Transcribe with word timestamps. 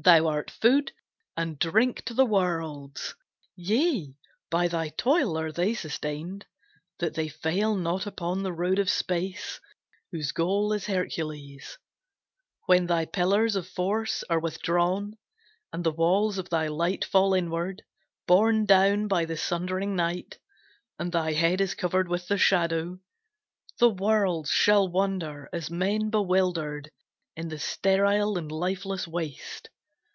Thou 0.00 0.28
art 0.28 0.48
food 0.48 0.92
and 1.36 1.58
drink 1.58 2.04
to 2.04 2.14
the 2.14 2.24
worlds; 2.24 3.16
Yea, 3.56 4.14
by 4.48 4.68
thy 4.68 4.90
toil 4.90 5.36
are 5.36 5.50
they 5.50 5.74
sustained, 5.74 6.46
That 7.00 7.14
they 7.14 7.26
fail 7.26 7.74
not 7.74 8.06
upon 8.06 8.44
the 8.44 8.52
road 8.52 8.78
of 8.78 8.88
space, 8.88 9.58
Whose 10.12 10.30
goal 10.30 10.72
is 10.72 10.86
Hercules. 10.86 11.78
When 12.66 12.86
thy 12.86 13.06
pillars 13.06 13.56
of 13.56 13.66
force 13.66 14.22
are 14.30 14.38
withdrawn, 14.38 15.18
And 15.72 15.82
the 15.82 15.90
walls 15.90 16.38
of 16.38 16.48
thy 16.48 16.68
light 16.68 17.04
fall 17.04 17.34
inward, 17.34 17.82
Borne 18.28 18.66
down 18.66 19.08
by 19.08 19.24
the 19.24 19.36
sundering 19.36 19.96
night, 19.96 20.38
And 21.00 21.10
thy 21.10 21.32
head 21.32 21.60
is 21.60 21.74
covered 21.74 22.06
with 22.06 22.28
the 22.28 22.38
Shadow, 22.38 23.00
The 23.80 23.90
worlds 23.90 24.50
shall 24.52 24.86
wander 24.88 25.48
as 25.52 25.72
men 25.72 26.08
bewildered 26.10 26.92
In 27.34 27.48
the 27.48 27.58
sterile 27.58 28.38
and 28.38 28.52
lifeless 28.52 29.08
waste. 29.08 29.70